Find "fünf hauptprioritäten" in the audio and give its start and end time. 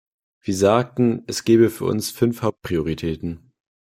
2.09-3.51